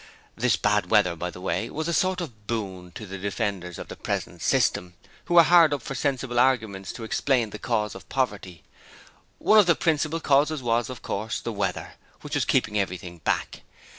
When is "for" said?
5.83-5.93